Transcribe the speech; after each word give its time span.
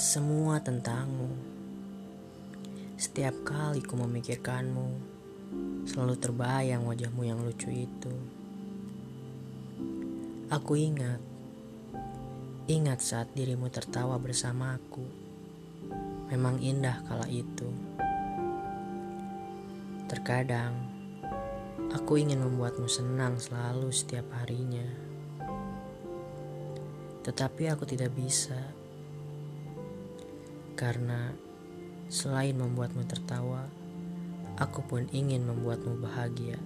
semua 0.00 0.56
tentangmu. 0.64 1.28
Setiap 2.96 3.44
kali 3.44 3.84
ku 3.84 4.00
memikirkanmu, 4.00 4.88
selalu 5.84 6.16
terbayang 6.16 6.88
wajahmu 6.88 7.20
yang 7.20 7.44
lucu 7.44 7.68
itu. 7.68 8.14
Aku 10.48 10.72
ingat, 10.80 11.20
ingat 12.64 13.04
saat 13.04 13.28
dirimu 13.36 13.68
tertawa 13.68 14.16
bersamaku. 14.16 15.04
Memang 16.32 16.56
indah 16.64 17.04
kala 17.04 17.28
itu. 17.28 17.68
Terkadang, 20.08 20.80
aku 21.92 22.16
ingin 22.16 22.40
membuatmu 22.40 22.88
senang 22.88 23.36
selalu 23.36 23.92
setiap 23.92 24.32
harinya. 24.40 24.88
Tetapi 27.20 27.68
aku 27.68 27.84
tidak 27.84 28.16
bisa 28.16 28.79
karena 30.80 31.36
selain 32.08 32.56
membuatmu 32.56 33.04
tertawa, 33.04 33.68
aku 34.56 34.80
pun 34.88 35.04
ingin 35.12 35.44
membuatmu 35.44 36.00
bahagia. 36.00 36.56